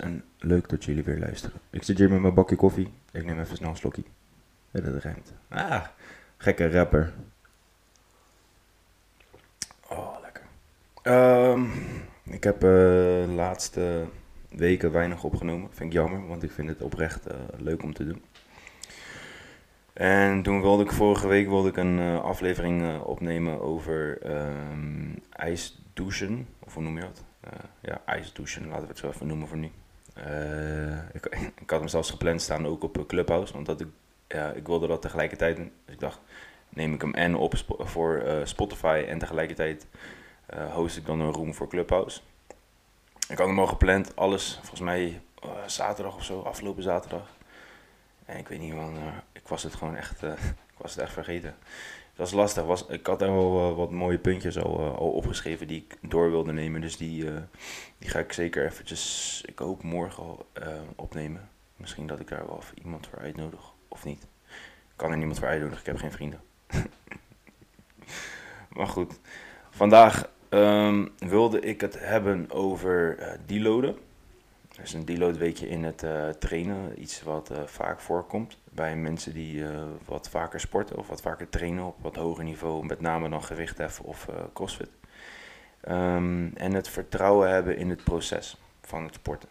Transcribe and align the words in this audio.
en 0.00 0.24
leuk 0.38 0.68
dat 0.68 0.84
jullie 0.84 1.02
weer 1.02 1.18
luisteren. 1.18 1.60
Ik 1.70 1.82
zit 1.82 1.98
hier 1.98 2.10
met 2.10 2.20
mijn 2.20 2.34
bakje 2.34 2.56
koffie. 2.56 2.92
Ik 3.10 3.24
neem 3.24 3.40
even 3.40 3.56
snel 3.56 3.70
een 3.70 3.76
slokje. 3.76 4.02
Ja, 4.70 4.80
dat 4.80 5.02
rijmt. 5.02 5.32
Ah, 5.48 5.86
gekke 6.36 6.70
rapper. 6.70 7.12
Oh, 9.88 10.16
lekker. 10.22 10.42
Ehm, 11.02 11.64
ik 12.24 12.44
heb 12.44 12.54
eh, 12.54 12.60
de 12.60 13.32
laatste 13.34 14.06
weken 14.48 14.92
weinig 14.92 15.24
opgenomen. 15.24 15.68
Vind 15.72 15.92
ik 15.92 15.98
jammer, 15.98 16.26
want 16.26 16.42
ik 16.42 16.50
vind 16.50 16.68
het 16.68 16.82
oprecht 16.82 17.26
eh, 17.26 17.36
leuk 17.56 17.82
om 17.82 17.94
te 17.94 18.04
doen. 18.04 18.22
En 19.92 20.42
toen 20.42 20.60
wilde 20.60 20.82
ik 20.82 20.92
vorige 20.92 21.28
week 21.28 21.48
wilde 21.48 21.68
ik 21.68 21.76
een 21.76 21.98
eh, 21.98 22.22
aflevering 22.22 23.00
opnemen 23.00 23.60
over 23.60 24.22
ehm, 24.22 25.14
ijsdouchen. 25.30 26.46
Of 26.58 26.74
hoe 26.74 26.82
noem 26.82 26.96
je 26.96 27.02
dat? 27.02 27.24
Eh, 27.40 27.52
ja, 27.80 28.00
ijsdouchen, 28.04 28.66
laten 28.66 28.82
we 28.82 28.88
het 28.88 28.98
zo 28.98 29.08
even 29.08 29.26
noemen 29.26 29.48
voor 29.48 29.56
nu. 29.56 29.70
Eh, 30.14 31.14
ik, 31.14 31.26
ik 31.62 31.70
had 31.70 31.78
hem 31.78 31.88
zelfs 31.88 32.10
gepland 32.10 32.42
staan 32.42 32.66
ook 32.66 32.82
op 32.82 33.04
Clubhouse, 33.06 33.56
omdat 33.56 33.80
ik, 33.80 33.88
ja, 34.28 34.50
ik 34.50 34.66
wilde 34.66 34.86
dat 34.86 35.02
tegelijkertijd. 35.02 35.56
Dus 35.56 35.66
ik 35.86 36.00
dacht, 36.00 36.18
neem 36.68 36.94
ik 36.94 37.00
hem 37.00 37.14
en 37.14 37.34
op 37.34 37.54
voor 37.66 38.16
eh, 38.16 38.44
Spotify 38.44 39.04
en 39.08 39.18
tegelijkertijd 39.18 39.86
host 40.72 40.96
ik 40.96 41.06
dan 41.06 41.20
een 41.20 41.32
room 41.32 41.54
voor 41.54 41.68
Clubhouse. 41.68 42.20
Ik 43.28 43.38
had 43.38 43.46
hem 43.46 43.58
al 43.58 43.66
gepland, 43.66 44.16
alles 44.16 44.54
volgens 44.54 44.80
mij 44.80 45.20
zaterdag 45.66 46.16
of 46.16 46.24
zo, 46.24 46.40
afgelopen 46.40 46.82
zaterdag. 46.82 47.28
En 48.24 48.38
ik 48.38 48.48
weet 48.48 48.58
niet 48.58 48.74
man, 48.74 48.96
ik 49.32 49.48
was 49.48 49.62
het 49.62 49.74
gewoon 49.74 49.96
echt, 49.96 50.22
was 50.80 50.94
het 50.94 51.00
echt 51.00 51.12
vergeten. 51.12 51.54
Het 52.10 52.18
was 52.18 52.32
lastig, 52.32 52.64
was, 52.64 52.86
ik 52.86 53.06
had 53.06 53.22
er 53.22 53.32
wel 53.32 53.70
eh, 53.70 53.76
wat 53.76 53.90
mooie 53.90 54.18
puntjes 54.18 54.58
al, 54.58 54.78
eh, 54.78 54.96
al 54.96 55.10
opgeschreven 55.10 55.66
die 55.66 55.86
ik 55.88 56.10
door 56.10 56.30
wilde 56.30 56.52
nemen. 56.52 56.80
Dus 56.80 56.96
die, 56.96 57.30
eh, 57.30 57.42
die 57.98 58.10
ga 58.10 58.18
ik 58.18 58.32
zeker 58.32 58.64
eventjes, 58.64 59.42
ik 59.46 59.58
hoop 59.58 59.82
morgen 59.82 60.24
opnemen. 60.96 61.48
Misschien 61.76 62.06
dat 62.06 62.20
ik 62.20 62.28
daar 62.28 62.46
wel 62.46 62.62
iemand 62.82 63.06
voor 63.06 63.18
uitnodig, 63.18 63.60
of 63.88 64.04
niet. 64.04 64.22
Ik 64.88 64.96
kan 64.96 65.10
er 65.10 65.16
niemand 65.16 65.38
voor 65.38 65.48
uitnodigen, 65.48 65.80
ik 65.80 65.86
heb 65.86 65.96
geen 65.96 66.12
vrienden. 66.12 66.40
maar 68.76 68.86
goed, 68.86 69.20
vandaag 69.70 70.30
ehm, 70.48 71.06
wilde 71.18 71.60
ik 71.60 71.80
het 71.80 71.98
hebben 71.98 72.50
over 72.50 73.18
deloaden. 73.46 73.98
Er 74.80 74.86
is 74.86 74.92
een 74.92 75.04
deload 75.04 75.36
weekje 75.36 75.68
in 75.68 75.84
het 75.84 76.02
eh, 76.02 76.28
trainen, 76.28 77.02
iets 77.02 77.22
wat 77.22 77.50
eh, 77.50 77.62
vaak 77.66 78.00
voorkomt 78.00 78.58
bij 78.64 78.96
mensen 78.96 79.34
die 79.34 79.64
eh, 79.64 79.82
wat 80.04 80.28
vaker 80.28 80.60
sporten 80.60 80.96
of 80.96 81.08
wat 81.08 81.20
vaker 81.20 81.48
trainen 81.48 81.84
op 81.84 81.96
wat 82.00 82.16
hoger 82.16 82.44
niveau, 82.44 82.86
met 82.86 83.00
name 83.00 83.28
dan 83.28 83.44
gewichtheffen 83.44 84.04
of 84.04 84.28
crossfit. 84.52 84.90
Ehm, 85.80 86.48
en 86.54 86.72
het 86.72 86.88
vertrouwen 86.88 87.50
hebben 87.50 87.76
in 87.76 87.90
het 87.90 88.04
proces 88.04 88.56
van 88.82 89.04
het 89.04 89.14
sporten. 89.14 89.48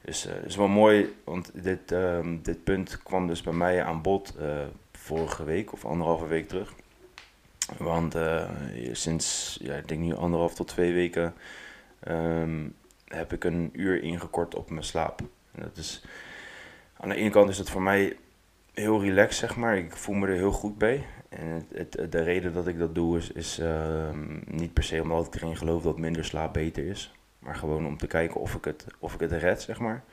Dus 0.00 0.22
het 0.22 0.44
is 0.44 0.56
wel 0.56 0.68
mooi, 0.68 1.16
want 1.24 1.50
dit, 1.62 1.92
ehm, 1.92 2.38
dit 2.42 2.64
punt 2.64 3.02
kwam 3.02 3.26
dus 3.26 3.42
bij 3.42 3.52
mij 3.52 3.84
aan 3.84 4.02
bod 4.02 4.34
vorige 4.92 5.44
week 5.44 5.72
of 5.72 5.84
anderhalve 5.84 6.26
week 6.26 6.48
terug. 6.48 6.74
Want 7.78 8.16
sinds, 8.92 9.58
ja, 9.62 9.74
ik 9.74 9.88
denk 9.88 10.00
nu 10.00 10.14
anderhalf 10.14 10.54
tot 10.54 10.68
twee 10.68 10.92
weken, 10.92 11.34
ehm, 12.00 12.60
heb 13.14 13.32
ik 13.32 13.44
een 13.44 13.70
uur 13.72 14.02
ingekort 14.02 14.54
op 14.54 14.70
mijn 14.70 14.84
slaap. 14.84 15.20
En 15.52 15.62
dat 15.62 15.76
is, 15.76 16.04
aan 16.96 17.08
de 17.08 17.14
ene 17.14 17.30
kant 17.30 17.48
is 17.48 17.58
het 17.58 17.70
voor 17.70 17.82
mij 17.82 18.16
heel 18.72 19.02
relaxed, 19.02 19.48
zeg 19.48 19.56
maar. 19.56 19.76
Ik 19.76 19.96
voel 19.96 20.14
me 20.14 20.26
er 20.26 20.34
heel 20.34 20.52
goed 20.52 20.78
bij. 20.78 21.04
En 21.28 21.66
het, 21.74 21.92
de 22.10 22.22
reden 22.22 22.52
dat 22.52 22.66
ik 22.66 22.78
dat 22.78 22.94
doe 22.94 23.16
is, 23.16 23.32
is 23.32 23.58
ehm, 23.58 24.40
niet 24.44 24.72
per 24.72 24.82
se 24.82 25.02
omdat 25.02 25.26
ik 25.26 25.34
erin 25.34 25.56
geloof 25.56 25.82
dat 25.82 25.98
minder 25.98 26.24
slaap 26.24 26.52
beter 26.52 26.86
is. 26.86 27.12
Maar 27.38 27.56
gewoon 27.56 27.86
om 27.86 27.96
te 27.96 28.06
kijken 28.06 28.40
of 28.40 28.54
ik 28.54 28.64
het, 28.64 28.86
of 28.98 29.14
ik 29.14 29.20
het 29.20 29.32
red, 29.32 29.62
zeg 29.62 29.78
maar. 29.78 30.04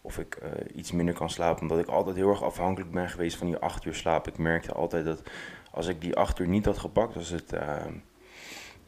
Of 0.00 0.18
ik 0.18 0.34
eh, 0.34 0.50
iets 0.74 0.92
minder 0.92 1.14
kan 1.14 1.30
slapen. 1.30 1.62
Omdat 1.62 1.78
ik 1.78 1.86
altijd 1.86 2.16
heel 2.16 2.30
erg 2.30 2.42
afhankelijk 2.42 2.90
ben 2.92 3.08
geweest 3.08 3.36
van 3.36 3.46
die 3.46 3.56
acht 3.56 3.84
uur 3.84 3.94
slaap. 3.94 4.28
Ik 4.28 4.38
merkte 4.38 4.72
altijd 4.72 5.04
dat 5.04 5.22
als 5.70 5.86
ik 5.86 6.00
die 6.00 6.16
acht 6.16 6.38
uur 6.38 6.48
niet 6.48 6.64
had 6.64 6.78
gepakt, 6.78 7.16
als, 7.16 7.28
het, 7.28 7.52
ehm, 7.52 7.92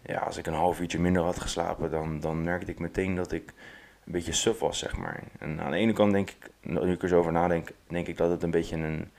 ja, 0.02 0.18
als 0.18 0.36
ik 0.36 0.46
een 0.46 0.54
half 0.54 0.80
uurtje 0.80 1.00
minder 1.00 1.22
had 1.22 1.40
geslapen, 1.40 1.90
dan, 1.90 2.20
dan 2.20 2.42
merkte 2.42 2.70
ik 2.70 2.78
meteen 2.78 3.14
dat 3.14 3.32
ik 3.32 3.52
een 4.04 4.12
beetje 4.12 4.32
suf 4.32 4.58
was, 4.58 4.78
zeg 4.78 4.96
maar. 4.96 5.22
En 5.38 5.60
aan 5.60 5.70
de 5.70 5.76
ene 5.76 5.92
kant 5.92 6.12
denk 6.12 6.30
ik, 6.30 6.50
nu 6.60 6.92
ik 6.92 7.02
er 7.02 7.08
zo 7.08 7.18
over 7.18 7.32
nadenk, 7.32 7.70
denk 7.86 8.06
ik 8.06 8.16
dat 8.16 8.30
het 8.30 8.42
een 8.42 8.50
beetje 8.50 8.76
een 8.76 9.10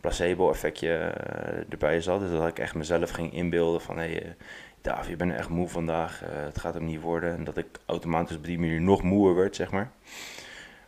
placebo-effectje 0.00 0.96
eh, 0.96 1.72
erbij 1.72 2.00
zat. 2.00 2.20
Dus 2.20 2.30
dat 2.30 2.48
ik 2.48 2.58
echt 2.58 2.74
mezelf 2.74 3.10
ging 3.10 3.32
inbeelden 3.32 3.80
van, 3.80 3.98
hé, 3.98 4.12
hey, 4.12 4.36
David, 4.80 5.10
je 5.10 5.16
bent 5.16 5.32
echt 5.32 5.48
moe 5.48 5.68
vandaag, 5.68 6.22
eh, 6.22 6.28
het 6.44 6.58
gaat 6.58 6.74
hem 6.74 6.84
niet 6.84 7.00
worden. 7.00 7.36
En 7.36 7.44
dat 7.44 7.56
ik 7.56 7.66
automatisch 7.86 8.36
op 8.36 8.44
die 8.44 8.58
manier 8.58 8.80
nog 8.80 9.02
moeer 9.02 9.34
werd, 9.34 9.56
zeg 9.56 9.70
maar. 9.70 9.90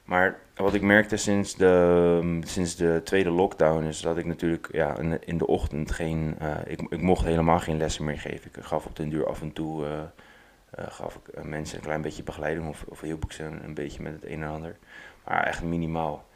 Maar 0.05 0.39
wat 0.57 0.75
ik 0.75 0.83
merkte 0.83 1.17
sinds 1.17 1.55
de, 1.55 2.41
sinds 2.45 2.77
de 2.77 3.01
tweede 3.05 3.31
lockdown 3.31 3.85
is 3.85 4.01
dat 4.01 4.17
ik 4.17 4.25
natuurlijk 4.25 4.69
ja, 4.73 4.99
in, 4.99 5.39
de- 5.39 5.47
ochtend 5.47 5.91
geen... 5.91 6.35
eh, 6.39 6.57
ik, 6.67 6.81
ik 6.81 7.01
mocht 7.01 7.25
helemaal 7.25 7.59
geen 7.59 7.77
lessen 7.77 8.05
meer 8.05 8.19
geven. 8.19 8.51
Ik 8.55 8.63
gaf 8.65 8.87
op 8.87 8.97
den 8.97 9.09
duur 9.09 9.27
af 9.27 9.41
en 9.41 9.53
toe... 9.53 9.85
eh, 9.87 10.01
eh, 10.71 10.93
gaf 10.93 11.15
ik 11.15 11.45
mensen 11.45 11.77
een 11.79 11.85
klein 11.85 12.03
beetje 12.03 12.23
begeleiding 12.23 12.69
of, 12.69 12.85
of 12.89 13.03
ik 13.03 13.33
ze 13.33 13.43
een, 13.43 13.75
beetje 13.75 14.03
met 14.03 14.13
het 14.13 14.25
een 14.25 14.43
en 14.43 14.49
ander. 14.49 14.77
Maar 15.25 15.43
echt 15.47 15.63
minimaal. 15.63 16.27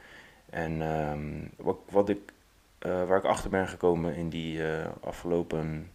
En 0.50 0.82
ehm, 0.82 1.64
wat, 1.66 1.76
wat 1.90 2.08
ik, 2.08 2.32
waar 2.78 3.16
ik 3.18 3.24
achter 3.24 3.50
ben 3.50 3.68
gekomen 3.68 4.14
in 4.14 4.28
die 4.28 4.60
afgelopen 5.00 5.90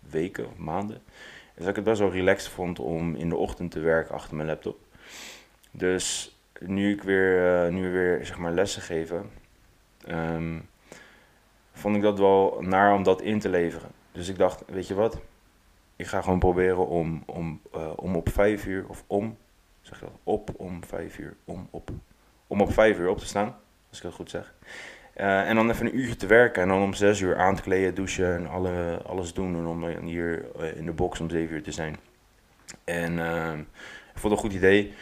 weken 0.00 0.46
of 0.46 0.56
maanden, 0.56 1.02
is 1.54 1.58
dat 1.60 1.68
ik 1.68 1.74
het 1.76 1.84
best 1.84 2.00
wel 2.00 2.10
relaxed 2.10 2.52
vond 2.52 2.78
om 2.78 3.14
in 3.14 3.28
de 3.28 3.36
ochtend 3.36 3.70
te 3.70 3.80
werken 3.80 4.14
achter 4.14 4.36
mijn 4.36 4.48
laptop. 4.48 4.78
Dus 5.70 6.34
nu 6.60 6.92
ik 6.92 7.02
weer, 7.02 7.64
eh, 7.64 7.72
nu 7.72 7.82
we 7.82 7.88
weer 7.88 8.26
zeg 8.26 8.38
maar, 8.38 8.52
lessen 8.52 8.82
geven, 8.82 9.30
ehm, 10.06 10.58
vond 11.72 11.96
ik 11.96 12.02
dat 12.02 12.18
wel 12.18 12.56
naar 12.60 12.94
om 12.94 13.02
dat 13.02 13.22
in 13.22 13.38
te 13.38 13.48
leveren. 13.48 13.90
Dus 14.12 14.28
ik 14.28 14.38
dacht, 14.38 14.62
weet 14.66 14.88
je 14.88 14.94
wat, 14.94 15.20
ik 15.96 16.06
ga 16.06 16.22
gewoon 16.22 16.38
proberen 16.38 16.86
om, 16.86 17.22
om, 17.26 17.60
eh, 17.72 17.92
om 17.96 18.16
op 18.16 18.28
vijf 18.28 18.66
uur, 18.66 18.84
of 18.88 19.04
om, 19.06 19.36
zeg 19.80 20.00
je 20.00 20.04
dat, 20.04 20.14
op 20.24 20.50
om 20.56 20.84
vijf 20.84 21.18
uur, 21.18 21.36
om 21.44 21.68
op, 21.70 21.90
om 22.46 22.60
op 22.60 22.72
vijf 22.72 22.98
uur 22.98 23.08
op 23.08 23.18
te 23.18 23.26
staan, 23.26 23.56
als 23.88 23.98
ik 23.98 24.02
dat 24.02 24.14
goed 24.14 24.30
zeg. 24.30 24.54
Eh, 25.12 25.48
en 25.48 25.54
dan 25.54 25.70
even 25.70 25.86
een 25.86 25.98
uurtje 25.98 26.16
te 26.16 26.26
werken 26.26 26.62
en 26.62 26.68
dan 26.68 26.82
om 26.82 26.94
zes 26.94 27.20
uur 27.20 27.36
aan 27.36 27.54
te 27.54 27.62
kleden, 27.62 27.94
douchen 27.94 28.34
en 28.34 28.46
alle, 28.46 29.02
alles 29.06 29.32
doen. 29.34 29.56
En 29.56 29.66
om 29.66 29.86
hier 30.04 30.44
in 30.76 30.84
de 30.84 30.92
box 30.92 31.20
om 31.20 31.30
zeven 31.30 31.54
uur 31.54 31.62
te 31.62 31.72
zijn. 31.72 31.96
En 32.84 33.18
eh, 33.18 33.52
ik 34.14 34.18
vond 34.18 34.22
het 34.22 34.32
een 34.32 34.50
goed 34.50 34.52
idee. 34.52 34.94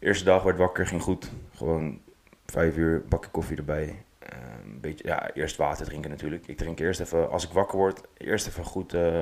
Eerste 0.00 0.24
dag 0.24 0.42
werd 0.42 0.58
wakker, 0.58 0.86
ging 0.86 1.02
goed. 1.02 1.30
Gewoon 1.54 2.00
vijf 2.46 2.76
uur, 2.76 3.02
bakje 3.08 3.30
koffie 3.30 3.56
erbij. 3.56 4.02
Eh, 4.18 4.38
een 4.64 4.80
beetje, 4.80 5.08
ja, 5.08 5.32
eerst 5.32 5.56
water 5.56 5.86
drinken 5.86 6.10
natuurlijk. 6.10 6.46
Ik 6.46 6.56
drink 6.56 6.78
eerst 6.78 7.00
even, 7.00 7.30
als 7.30 7.44
ik 7.44 7.50
wakker 7.50 7.78
word, 7.78 8.00
eerst 8.16 8.46
even 8.46 8.64
goed, 8.64 8.94
eh, 8.94 9.20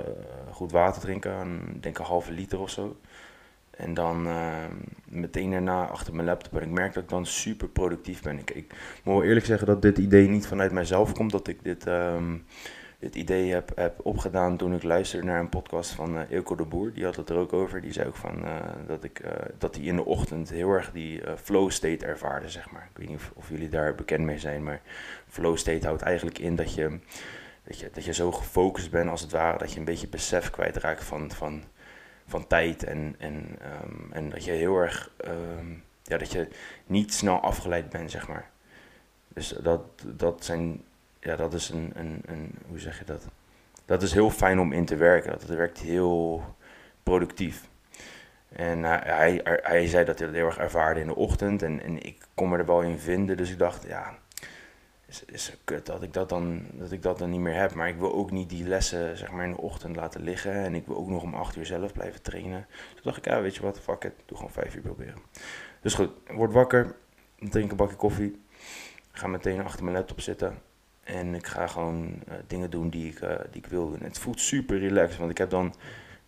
goed 0.50 0.72
water 0.72 1.00
drinken. 1.00 1.60
Ik 1.74 1.82
denk 1.82 1.98
een 1.98 2.04
halve 2.04 2.32
liter 2.32 2.60
of 2.60 2.70
zo. 2.70 2.96
En 3.70 3.94
dan 3.94 4.26
eh, 4.26 4.64
meteen 5.04 5.50
daarna 5.50 5.86
achter 5.86 6.14
mijn 6.14 6.26
laptop. 6.26 6.56
En 6.56 6.62
ik 6.62 6.74
merk 6.74 6.94
dat 6.94 7.02
ik 7.02 7.08
dan 7.08 7.26
super 7.26 7.68
productief 7.68 8.22
ben. 8.22 8.38
Ik, 8.38 8.50
ik 8.50 8.74
moet 9.04 9.14
wel 9.14 9.24
eerlijk 9.24 9.46
zeggen 9.46 9.66
dat 9.66 9.82
dit 9.82 9.98
idee 9.98 10.28
niet 10.28 10.46
vanuit 10.46 10.72
mijzelf 10.72 11.12
komt. 11.12 11.30
Dat 11.30 11.48
ik 11.48 11.62
dit, 11.62 11.86
ehm, 11.86 12.36
dit 12.98 13.14
idee 13.14 13.52
heb, 13.52 13.72
heb 13.74 14.06
opgedaan 14.06 14.56
toen 14.56 14.74
ik 14.74 14.82
luisterde 14.82 15.26
naar 15.26 15.40
een 15.40 15.48
podcast 15.48 15.90
van 15.90 16.18
eh 16.18 16.30
Eelco 16.30 16.54
de 16.54 16.64
Boer. 16.64 16.92
Die 16.92 17.04
had 17.04 17.16
het 17.16 17.30
er 17.30 17.36
ook 17.36 17.52
over. 17.52 17.80
Die 17.80 17.92
zei 17.92 18.06
ook 18.08 18.16
van, 18.16 18.44
eh, 18.44 18.96
dat 19.58 19.74
hij 19.74 19.84
in 19.84 19.96
de 19.96 20.04
ochtend 20.04 20.50
heel 20.50 20.70
erg 20.70 20.92
die 20.92 21.22
flow 21.42 21.70
state 21.70 22.06
ervaarde, 22.06 22.48
zeg 22.48 22.70
maar. 22.70 22.88
Ik 22.90 22.98
weet 22.98 23.08
niet 23.08 23.16
of, 23.16 23.32
of 23.34 23.48
jullie 23.48 23.68
daar 23.68 23.94
bekend 23.94 24.24
mee 24.24 24.38
zijn, 24.38 24.62
maar 24.62 24.80
flow 25.28 25.56
state 25.56 25.86
houdt 25.86 26.02
eigenlijk 26.02 26.38
in 26.38 26.56
dat 26.56 26.74
je, 26.74 26.98
dat 27.64 27.78
je, 27.78 27.90
dat 27.92 28.04
je 28.04 28.12
zo 28.12 28.32
gefocust 28.32 28.90
bent 28.90 29.10
als 29.10 29.20
het 29.20 29.32
ware. 29.32 29.58
Dat 29.58 29.72
je 29.72 29.78
een 29.78 29.84
beetje 29.84 30.08
besef 30.08 30.50
kwijtraakt 30.50 31.04
van... 31.04 31.30
van 31.30 31.62
van 32.28 32.46
tijd 32.46 32.84
en, 32.84 33.14
en, 33.18 33.56
ehm, 33.60 34.12
en 34.12 34.30
dat 34.30 34.44
je 34.44 34.50
heel 34.50 34.76
erg, 34.76 35.10
ehm, 35.16 35.72
ja, 36.02 36.18
dat 36.18 36.32
je 36.32 36.48
niet 36.86 37.14
snel 37.14 37.40
afgeleid 37.40 37.88
bent, 37.88 38.10
zeg 38.10 38.28
maar. 38.28 38.50
Dus 39.28 39.48
dat, 39.48 39.80
dat 40.06 40.44
zijn, 40.44 40.84
ja, 41.28 41.36
dat 41.36 41.54
is 41.54 41.68
een, 41.68 41.92
een, 41.94 42.22
een, 42.26 42.54
hoe 42.68 42.78
zeg 42.78 42.98
je 42.98 43.04
dat? 43.04 43.26
Dat 43.84 44.02
is 44.02 44.12
heel 44.12 44.30
fijn 44.30 44.58
om 44.58 44.72
in 44.72 44.84
te 44.84 44.96
werken. 44.96 45.30
Dat, 45.30 45.44
werkt 45.44 45.78
heel 45.78 46.44
productief. 47.02 47.68
En 48.48 48.84
eh, 48.84 48.90
hij, 48.90 49.40
hij, 49.42 49.60
hij 49.62 49.86
zei 49.86 50.04
dat 50.04 50.18
hij 50.18 50.26
dat 50.26 50.36
heel 50.36 50.46
erg 50.46 50.58
ervaarde 50.58 51.00
in 51.00 51.06
de 51.06 51.14
ochtend 51.14 51.62
en, 51.62 51.82
en 51.82 52.02
ik 52.02 52.26
kon 52.34 52.48
me 52.48 52.58
er 52.58 52.66
wel 52.66 52.82
in 52.82 52.98
vinden. 52.98 53.36
Dus 53.36 53.50
ik 53.50 53.58
dacht, 53.58 53.86
ja, 53.86 54.18
is, 55.06 55.24
is 55.24 55.56
kut 55.64 55.86
dat 55.86 56.02
ik 56.02 56.12
dat, 56.12 56.28
dan, 56.28 56.66
dat 56.72 56.92
ik 56.92 57.02
dat 57.02 57.18
dan 57.18 57.30
niet 57.30 57.40
meer 57.40 57.54
heb. 57.54 57.74
Maar 57.74 57.88
ik 57.88 57.98
wil 57.98 58.14
ook 58.14 58.30
niet 58.30 58.50
die 58.50 58.66
lessen 58.66 59.16
zeg 59.16 59.30
maar, 59.30 59.44
in 59.44 59.52
de 59.52 59.60
ochtend 59.60 59.96
laten 59.96 60.20
liggen. 60.20 60.52
En 60.52 60.74
ik 60.74 60.86
wil 60.86 60.96
ook 60.96 61.08
nog 61.08 61.22
om 61.22 61.34
acht 61.34 61.56
uur 61.56 61.66
zelf 61.66 61.92
blijven 61.92 62.22
trainen. 62.22 62.66
Toen 62.94 63.02
dacht 63.02 63.16
ik, 63.16 63.24
ja, 63.24 63.40
weet 63.40 63.54
je 63.54 63.62
wat, 63.62 63.80
fuck 63.80 64.04
it. 64.04 64.14
Doe 64.26 64.36
gewoon 64.36 64.52
vijf 64.52 64.74
uur 64.74 64.82
proberen. 64.82 65.18
Dus 65.80 65.94
goed, 65.94 66.10
word 66.26 66.52
wakker. 66.52 66.94
Drink 67.38 67.70
een 67.70 67.76
bakje 67.76 67.96
koffie. 67.96 68.42
Ga 69.12 69.26
meteen 69.26 69.64
achter 69.64 69.84
mijn 69.84 69.96
laptop 69.96 70.20
zitten. 70.20 70.58
En 71.08 71.34
ik 71.34 71.46
ga 71.46 71.66
gewoon 71.66 72.22
eh, 72.28 72.34
dingen 72.46 72.70
doen 72.70 72.88
die 72.88 73.10
ik, 73.10 73.20
eh, 73.20 73.36
die 73.50 73.62
ik 73.62 73.68
wil 73.68 73.90
doen. 73.90 74.02
Het 74.02 74.18
voelt 74.18 74.40
super 74.40 74.78
relaxed, 74.78 75.18
want 75.18 75.30
ik 75.30 75.38
heb 75.38 75.50
dan... 75.50 75.74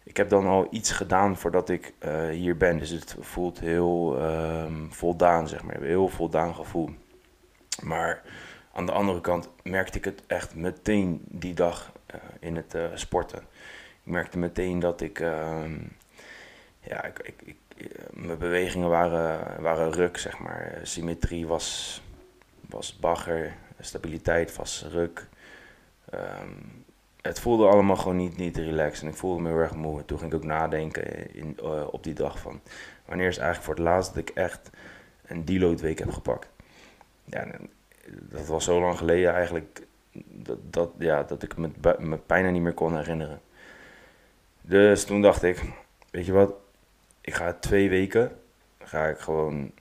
ik 0.03 0.17
heb 0.17 0.29
dan 0.29 0.47
al 0.47 0.67
iets 0.71 0.91
gedaan 0.91 1.37
voordat 1.37 1.69
ik 1.69 1.93
eh, 1.99 2.29
hier 2.29 2.56
ben. 2.56 2.79
Dus 2.79 2.91
het 2.91 3.17
voelt 3.21 3.61
heel 3.61 4.19
ehm, 4.19 4.88
voldaan, 4.88 5.49
zeg 5.49 5.62
maar. 5.62 5.81
Heel 5.81 6.09
voldaan 6.09 6.55
gevoel. 6.55 6.91
Maar 7.82 8.23
aan 8.73 8.87
de 8.87 8.93
andere 8.93 9.21
kant 9.21 9.49
merkte 9.62 9.99
ik 9.99 10.05
het 10.05 10.23
echt 10.27 10.55
meteen 10.55 11.23
die 11.29 11.55
dag 11.55 11.93
in 12.38 12.56
het 12.56 12.76
sporten. 12.94 13.38
Ik 14.05 14.12
merkte 14.12 14.38
meteen 14.38 14.79
dat 14.79 15.00
ik, 15.00 15.21
ehm, 15.21 15.79
ja, 16.81 17.05
ik, 17.05 17.19
ik, 17.19 17.43
ik, 17.44 17.91
mijn 18.12 18.38
bewegingen 18.38 18.88
waren, 18.88 19.62
waren 19.62 19.93
ruk, 19.93 20.17
zeg 20.17 20.38
maar. 20.38 20.79
Symmetrie 20.83 21.47
was, 21.47 22.03
was 22.69 22.99
bagger, 22.99 23.55
stabiliteit 23.81 24.56
was 24.56 24.87
ruk. 24.91 25.27
Um, 26.15 26.85
het 27.21 27.41
voelde 27.41 27.67
allemaal 27.67 27.97
gewoon 27.97 28.17
niet, 28.17 28.37
niet 28.37 28.56
relaxed. 28.56 29.03
En 29.03 29.09
ik 29.09 29.15
voelde 29.15 29.43
me 29.43 29.49
heel 29.49 29.59
erg 29.59 29.75
moe. 29.75 29.99
En 29.99 30.05
toen 30.05 30.19
ging 30.19 30.32
ik 30.32 30.37
ook 30.37 30.44
nadenken 30.44 31.35
in, 31.35 31.59
uh, 31.62 31.87
op 31.91 32.05
die 32.05 32.15
dag 32.15 32.38
van... 32.38 32.61
Wanneer 33.05 33.29
is 33.29 33.38
eigenlijk 33.38 33.67
voor 33.67 33.75
het 33.75 33.85
laatst 33.85 34.15
dat 34.15 34.29
ik 34.29 34.31
echt 34.37 34.71
een 35.27 35.44
deload 35.44 35.81
week 35.81 35.99
heb 35.99 36.11
gepakt? 36.11 36.49
Ja, 37.25 37.47
dat 38.06 38.47
was 38.47 38.65
zo 38.65 38.81
lang 38.81 38.99
geleden 38.99 39.32
eigenlijk... 39.32 39.87
Dat, 40.25 40.59
dat, 40.62 40.91
ja, 40.99 41.23
dat 41.23 41.43
ik 41.43 41.56
me, 41.56 41.71
me 41.99 42.19
bijna 42.26 42.50
niet 42.50 42.62
meer 42.62 42.75
kon 42.75 42.97
herinneren. 42.97 43.41
Dus 44.61 45.05
toen 45.05 45.23
dacht 45.23 45.43
ik... 45.43 45.62
Weet 46.11 46.26
je 46.26 46.33
wat? 46.33 46.53
Ik 47.21 47.35
ga 47.35 47.53
twee 47.53 47.88
weken... 47.88 48.38
Ga 48.79 49.06
ik 49.06 49.19
gewoon... 49.19 49.73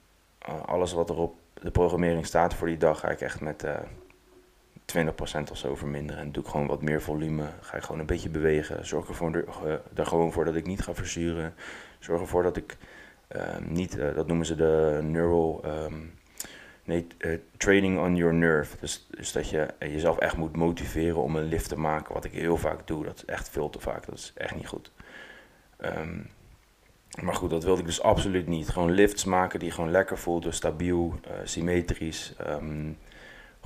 Uh, 0.50 0.64
alles 0.66 0.94
wat 0.94 1.10
er 1.10 1.18
op 1.18 1.39
de 1.62 1.72
programmering 1.72 2.26
staat 2.26 2.54
voor 2.54 2.68
die 2.68 2.78
dag... 2.78 3.00
Ga 3.00 3.10
ik 3.10 3.22
echt 3.22 3.42
met... 3.42 3.64
Uh, 3.64 3.76
20% 4.98 5.52
of 5.52 5.58
zo 5.58 5.76
verminderen. 5.76 6.22
En 6.22 6.32
doe 6.32 6.44
ik 6.44 6.50
gewoon 6.50 6.68
wat 6.68 6.82
meer 6.82 7.02
volume. 7.02 7.46
Ga 7.62 7.78
ik 7.78 7.84
gewoon 7.84 8.00
een 8.00 8.06
beetje 8.06 8.30
bewegen. 8.30 8.86
Zorg 8.86 9.08
ervoor, 9.08 9.36
uh, 9.36 9.74
er 9.94 10.06
gewoon 10.06 10.32
voor 10.32 10.46
dat 10.46 10.56
ik 10.56 10.66
niet 10.66 10.82
ga 10.82 10.94
verzuren. 10.94 11.54
Zorg 12.00 12.22
ervoor 12.22 12.44
dat 12.44 12.58
ik 12.58 12.78
uh, 13.36 13.58
niet, 13.68 13.98
uh, 13.98 14.16
dat 14.16 14.28
noemen 14.28 14.46
ze 14.46 14.56
de 14.56 15.00
neural, 15.04 15.64
um, 15.66 16.14
nee, 16.84 17.08
training 17.58 18.00
on 18.00 18.16
your 18.16 18.34
nerve. 18.34 18.78
Dus, 18.80 19.08
dus 19.10 19.32
dat 19.32 19.50
je 19.50 19.68
jezelf 19.80 20.18
echt 20.18 20.38
moet 20.38 20.56
motiveren 20.56 21.22
om 21.22 21.36
een 21.36 21.44
lift 21.44 21.70
te 21.70 21.80
maken. 21.80 22.14
Wat 22.14 22.26
ik 22.26 22.32
heel 22.32 22.58
vaak 22.58 22.88
doe. 22.88 23.06
Dat 23.06 23.16
is 23.16 23.26
echt 23.26 23.50
veel 23.50 23.70
te 23.70 23.80
vaak. 23.80 24.06
Dat 24.06 24.16
is 24.16 24.34
echt 24.36 24.56
niet 24.56 24.68
goed. 24.68 24.92
Um, 25.86 26.30
maar 27.22 27.36
goed, 27.36 27.50
dat 27.50 27.64
wilde 27.64 27.80
ik 27.80 27.86
dus 27.86 28.02
absoluut 28.02 28.48
niet. 28.48 28.70
Gewoon 28.70 28.92
lifts 28.92 29.24
maken 29.24 29.60
die 29.60 29.72
gewoon 29.72 29.92
lekker 29.92 30.18
voelden, 30.18 30.54
stabiel, 30.54 31.20
symmetrisch. 31.44 32.34
Um, 32.48 32.98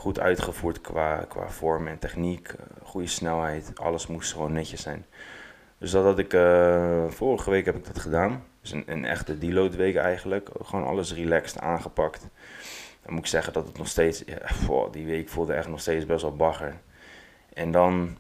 goed 0.04 0.20
uitgevoerd 0.20 0.82
qua, 0.82 1.26
qua 1.28 1.50
vorm 1.50 1.88
en 1.88 2.00
techniek, 2.00 2.52
uh, 2.52 2.88
goede 2.88 3.08
snelheid, 3.08 3.72
alles 3.80 4.08
moest 4.08 4.34
gewoon 4.34 4.54
netjes 4.54 4.82
zijn. 4.82 5.06
Dus 5.78 5.92
dat 5.92 6.04
had 6.04 6.20
ik, 6.20 6.34
uh, 6.34 7.06
vorige 7.10 7.50
week 7.50 7.66
heb 7.66 7.76
ik 7.76 7.86
dat 7.86 8.00
gedaan. 8.00 8.44
Dus 8.62 8.72
een, 8.72 8.84
een 8.86 9.06
echte 9.06 9.38
deload 9.38 9.76
week 9.76 9.96
eigenlijk, 9.96 10.50
gewoon 10.62 10.86
alles 10.86 11.14
relaxed 11.14 11.60
aangepakt. 11.60 12.28
Dan 13.02 13.14
moet 13.14 13.24
ik 13.24 13.30
zeggen 13.30 13.54
dat 13.54 13.68
het 13.68 13.78
nog 13.78 13.88
steeds, 13.88 14.24
ja, 14.26 14.88
die 14.92 15.06
week 15.06 15.30
voelde 15.30 15.54
echt 15.54 15.68
nog 15.68 15.82
steeds 15.82 16.06
best 16.06 16.22
wel 16.22 16.36
bagger. 16.36 16.76
En 17.54 17.72
dan, 17.72 18.18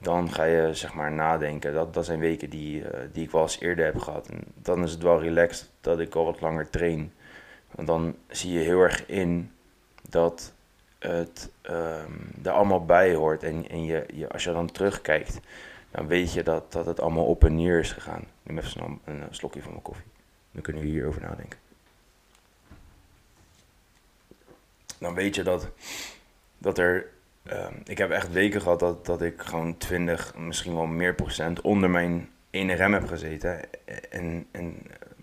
dan 0.00 0.32
ga 0.32 0.44
je 0.44 0.74
zeg 0.74 0.94
maar 0.94 1.12
nadenken, 1.12 1.72
dat, 1.72 1.94
dat 1.94 2.04
zijn 2.04 2.18
weken 2.18 2.50
die, 2.50 2.80
uh, 2.80 2.88
die 3.12 3.24
ik 3.24 3.30
wel 3.30 3.42
eens 3.42 3.60
eerder 3.60 3.84
heb 3.84 3.98
gehad. 3.98 4.28
En 4.28 4.44
dan 4.54 4.82
is 4.82 4.90
het 4.90 5.02
wel 5.02 5.20
relaxed 5.20 5.70
dat 5.80 6.00
ik 6.00 6.14
al 6.14 6.24
wat 6.24 6.40
langer 6.40 6.70
train. 6.70 7.12
Want 7.70 7.88
dan 7.88 8.16
zie 8.28 8.52
je 8.52 8.58
heel 8.58 8.80
erg 8.80 9.06
in 9.06 9.52
dat 10.08 10.52
het 10.98 11.50
um, 11.62 12.30
er 12.42 12.50
allemaal 12.50 12.84
bij 12.84 13.14
hoort. 13.14 13.42
En, 13.42 13.68
en 13.68 13.84
je, 13.84 14.06
je, 14.14 14.28
als 14.28 14.44
je 14.44 14.52
dan 14.52 14.70
terugkijkt, 14.70 15.40
dan 15.90 16.06
weet 16.06 16.32
je 16.32 16.42
dat, 16.42 16.72
dat 16.72 16.86
het 16.86 17.00
allemaal 17.00 17.26
op 17.26 17.44
en 17.44 17.54
neer 17.54 17.78
is 17.78 17.92
gegaan. 17.92 18.20
Ik 18.20 18.26
neem 18.42 18.58
even 18.58 18.82
een, 18.82 19.00
een, 19.04 19.22
een 19.22 19.34
slokje 19.34 19.62
van 19.62 19.70
mijn 19.70 19.82
koffie. 19.82 20.06
Dan 20.52 20.62
kunnen 20.62 20.82
we 20.82 20.88
hierover 20.88 21.20
nadenken. 21.20 21.58
Dan 24.98 25.14
weet 25.14 25.34
je 25.34 25.42
dat, 25.42 25.68
dat 26.58 26.78
er. 26.78 27.14
Um, 27.52 27.80
ik 27.84 27.98
heb 27.98 28.10
echt 28.10 28.32
weken 28.32 28.60
gehad 28.60 28.80
dat, 28.80 29.06
dat 29.06 29.22
ik 29.22 29.42
gewoon 29.42 29.76
20, 29.76 30.34
misschien 30.36 30.74
wel 30.74 30.86
meer 30.86 31.14
procent 31.14 31.60
onder 31.60 31.90
mijn 31.90 32.28
ene 32.50 32.74
rem 32.74 32.92
heb 32.92 33.06
gezeten. 33.06 33.60
En, 34.10 34.46
en 34.50 34.76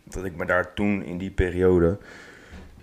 dat 0.03 0.25
ik 0.25 0.35
me 0.35 0.45
daar 0.45 0.73
toen 0.73 1.03
in 1.03 1.17
die 1.17 1.31
periode 1.31 1.97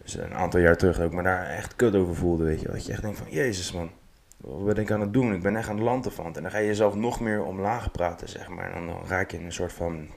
dus 0.02 0.14
een 0.14 0.34
aantal 0.34 0.60
jaar 0.60 0.76
terug 0.76 0.96
dat 0.96 1.06
ik 1.06 1.12
me 1.12 1.22
daar 1.22 1.46
echt 1.46 1.76
kut 1.76 1.94
over 1.94 2.14
voelde, 2.14 2.44
weet 2.44 2.60
je. 2.60 2.68
Dat 2.68 2.86
je 2.86 2.92
echt 2.92 3.02
denkt 3.02 3.18
van, 3.18 3.30
jezus 3.30 3.72
man, 3.72 3.90
wat 4.36 4.74
ben 4.74 4.76
ik 4.76 4.90
aan 4.90 5.00
het 5.00 5.12
doen? 5.12 5.34
Ik 5.34 5.42
ben 5.42 5.56
echt 5.56 5.68
aan 5.68 5.76
het 5.76 5.84
landen 5.84 6.12
van. 6.12 6.36
En 6.36 6.42
dan 6.42 6.50
ga 6.50 6.58
je 6.58 6.66
jezelf 6.66 6.94
nog 6.94 7.20
meer 7.20 7.44
omlaag 7.44 7.90
praten, 7.90 8.28
zeg 8.28 8.48
maar. 8.48 8.72
En 8.72 8.86
dan 8.86 9.06
raak 9.06 9.30
je 9.30 9.38
in 9.38 9.44
een 9.44 9.52
soort 9.52 9.72
van, 9.72 10.08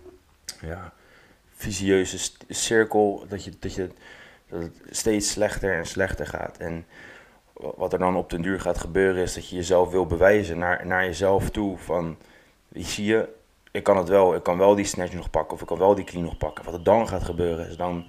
ja, 0.61 0.93
visieuze 1.55 2.31
cirkel. 2.49 3.25
Dat, 3.29 3.43
je, 3.43 3.51
dat, 3.59 3.75
je, 3.75 3.89
dat 4.47 4.61
het 4.61 4.81
steeds 4.89 5.31
slechter 5.31 5.77
en 5.77 5.85
slechter 5.85 6.27
gaat. 6.27 6.57
En 6.57 6.85
wat 7.53 7.93
er 7.93 7.99
dan 7.99 8.15
op 8.15 8.29
den 8.29 8.41
duur 8.41 8.59
gaat 8.59 8.77
gebeuren 8.77 9.21
is 9.21 9.33
dat 9.33 9.49
je 9.49 9.55
jezelf 9.55 9.91
wil 9.91 10.05
bewijzen 10.05 10.57
naar, 10.57 10.85
naar 10.87 11.05
jezelf 11.05 11.49
toe. 11.49 11.77
Van, 11.77 12.17
zie 12.71 13.05
je, 13.05 13.29
ik 13.71 13.83
kan 13.83 13.97
het 13.97 14.09
wel. 14.09 14.35
Ik 14.35 14.43
kan 14.43 14.57
wel 14.57 14.75
die 14.75 14.85
snatch 14.85 15.13
nog 15.13 15.29
pakken 15.29 15.53
of 15.53 15.61
ik 15.61 15.67
kan 15.67 15.77
wel 15.77 15.95
die 15.95 16.05
clean 16.05 16.25
nog 16.25 16.37
pakken. 16.37 16.65
Wat 16.65 16.73
er 16.73 16.83
dan 16.83 17.07
gaat 17.07 17.23
gebeuren 17.23 17.67
is 17.67 17.77
dan 17.77 18.05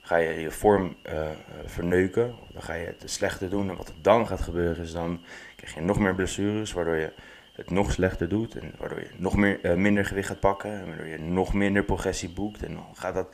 ga 0.00 0.16
je 0.16 0.40
je 0.40 0.50
vorm 0.50 0.96
uh, 1.06 1.28
verneuken. 1.64 2.34
Dan 2.52 2.62
ga 2.62 2.74
je 2.74 2.86
het 2.86 3.02
slechter 3.10 3.50
doen. 3.50 3.70
En 3.70 3.76
wat 3.76 3.88
er 3.88 3.94
dan 4.02 4.26
gaat 4.26 4.40
gebeuren 4.40 4.84
is 4.84 4.92
dan 4.92 5.20
krijg 5.56 5.74
je 5.74 5.80
nog 5.80 5.98
meer 5.98 6.14
blessures, 6.14 6.72
waardoor 6.72 6.96
je 6.96 7.12
het 7.52 7.70
nog 7.70 7.92
slechter 7.92 8.28
doet. 8.28 8.56
En 8.56 8.72
waardoor 8.78 9.00
je 9.00 9.10
nog 9.16 9.36
meer, 9.36 9.58
uh, 9.62 9.74
minder 9.74 10.04
gewicht 10.04 10.28
gaat 10.28 10.40
pakken. 10.40 10.72
En 10.72 10.86
waardoor 10.86 11.06
je 11.06 11.18
nog 11.18 11.54
minder 11.54 11.84
progressie 11.84 12.30
boekt. 12.30 12.62
En 12.62 12.74
dan 12.74 12.86
gaat 12.92 13.14
dat 13.14 13.28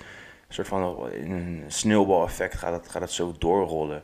een 0.48 0.54
soort 0.54 0.68
van 0.68 1.12
in 1.12 1.30
een 1.30 1.64
sneeuwbaleffect 1.66 2.54
gaat 2.54 2.72
dat, 2.72 2.88
gaat 2.88 3.00
dat 3.00 3.12
zo 3.12 3.34
doorrollen. 3.38 4.02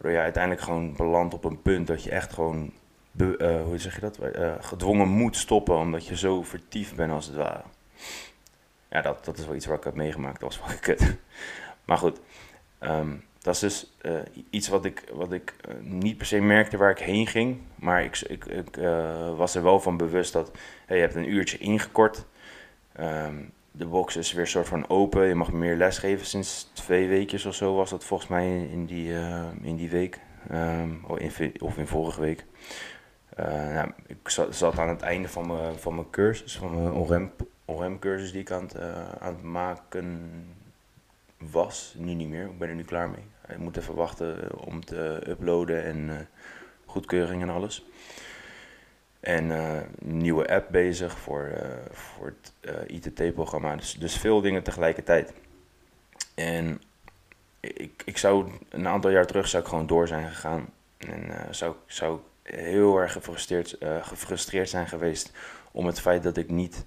Waardoor 0.00 0.18
je 0.18 0.24
uiteindelijk 0.24 0.64
gewoon 0.64 0.96
belandt 0.96 1.34
op 1.34 1.44
een 1.44 1.62
punt 1.62 1.86
dat 1.86 2.02
je 2.02 2.10
echt 2.10 2.32
gewoon, 2.32 2.72
be, 3.10 3.38
uh, 3.38 3.62
hoe 3.62 3.78
zeg 3.78 3.94
je 3.94 4.00
dat, 4.00 4.18
gedwongen 4.60 5.08
moet 5.08 5.36
stoppen. 5.36 5.76
Omdat 5.76 6.06
je 6.06 6.16
zo 6.16 6.42
vertiefd 6.42 6.96
bent 6.96 7.12
als 7.12 7.26
het 7.26 7.36
ware. 7.36 7.62
Ja, 8.90 9.00
dat, 9.00 9.24
dat 9.24 9.38
is 9.38 9.46
wel 9.46 9.54
iets 9.54 9.66
waar 9.66 9.76
ik 9.76 9.84
heb 9.84 9.94
meegemaakt. 9.94 10.40
Dat 10.40 10.56
was 10.56 10.68
wel 10.68 10.78
kut. 10.96 11.16
Maar 11.84 11.98
goed, 11.98 12.20
um, 12.80 13.24
dat 13.38 13.54
is 13.54 13.60
dus 13.60 13.92
uh, 14.02 14.20
iets 14.50 14.68
wat 14.68 14.84
ik, 14.84 15.04
wat 15.12 15.32
ik 15.32 15.54
niet 15.80 16.16
per 16.16 16.26
se 16.26 16.40
merkte 16.40 16.76
waar 16.76 16.90
ik 16.90 16.98
heen 16.98 17.26
ging. 17.26 17.60
Maar 17.74 18.04
ik, 18.04 18.18
ik, 18.20 18.44
ik 18.44 18.76
was 19.36 19.54
er 19.54 19.62
wel 19.62 19.80
van 19.80 19.96
bewust 19.96 20.32
dat 20.32 20.50
hey, 20.86 20.96
je 20.96 21.02
hebt 21.02 21.14
een 21.14 21.32
uurtje 21.32 21.58
ingekort. 21.58 22.24
Um, 23.00 23.52
de 23.80 23.86
box 23.86 24.16
is 24.16 24.32
weer 24.32 24.46
soort 24.46 24.68
van 24.68 24.88
open. 24.88 25.26
Je 25.26 25.34
mag 25.34 25.52
meer 25.52 25.76
lesgeven 25.76 26.26
sinds 26.26 26.70
twee 26.72 27.08
weken 27.08 27.48
of 27.48 27.54
zo 27.54 27.74
was 27.74 27.90
dat 27.90 28.04
volgens 28.04 28.28
mij 28.28 28.62
in 28.64 28.86
die, 28.86 29.12
in 29.62 29.76
die 29.76 29.90
week. 29.90 30.20
Um, 30.52 31.04
of, 31.06 31.18
in, 31.18 31.54
of 31.60 31.78
in 31.78 31.86
vorige 31.86 32.20
week. 32.20 32.44
nou, 33.36 33.90
ik 34.06 34.28
zat, 34.28 34.78
aan 34.78 34.88
het 34.88 35.00
einde 35.00 35.28
van 35.28 35.46
mijn, 35.46 35.78
van 35.78 35.94
mijn 35.94 36.10
cursus, 36.10 36.56
van 36.56 36.74
mijn 36.74 36.92
ORM, 36.92 37.30
ORM 37.64 37.98
cursus 37.98 38.32
die 38.32 38.40
ik 38.40 38.50
aan 38.50 38.62
het, 38.62 38.80
aan 39.18 39.34
het 39.34 39.42
maken 39.42 40.30
was, 41.38 41.94
nu 41.98 42.14
niet 42.14 42.28
meer. 42.28 42.44
Ik 42.44 42.58
ben 42.58 42.68
er 42.68 42.74
nu 42.74 42.84
klaar 42.84 43.10
mee. 43.10 43.24
Ik 43.48 43.58
moet 43.58 43.76
even 43.76 43.94
wachten 43.94 44.58
om 44.64 44.84
te 44.84 45.22
uploaden 45.28 45.84
en 45.84 46.28
goedkeuring 46.84 47.42
en 47.42 47.50
alles. 47.50 47.86
En 49.20 49.50
een 49.50 50.16
nieuwe 50.16 50.48
app 50.48 50.70
bezig 50.70 51.18
voor, 51.18 51.50
uh, 51.54 51.68
voor 51.90 52.26
het 52.26 52.52
ITT-programma. 52.86 53.76
Dus, 53.76 53.94
dus 53.94 54.16
veel 54.16 54.40
dingen 54.40 54.62
tegelijkertijd. 54.62 55.32
En 56.34 56.82
ik, 57.60 58.02
ik 58.04 58.18
zou 58.18 58.50
een 58.68 58.88
aantal 58.88 59.10
jaar 59.10 59.26
terug 59.26 59.48
zou 59.48 59.62
ik 59.62 59.68
gewoon 59.68 59.86
door 59.86 60.06
zijn 60.06 60.28
gegaan. 60.28 60.68
En 60.98 61.54
zou, 61.54 61.74
zou 61.86 62.18
ik 62.42 62.54
heel 62.54 62.96
erg 62.96 63.12
gefrustreerd, 63.12 63.76
gefrustreerd 64.00 64.68
zijn 64.68 64.88
geweest 64.88 65.32
om 65.72 65.86
het 65.86 66.00
feit 66.00 66.22
dat 66.22 66.36
ik 66.36 66.50
niet 66.50 66.84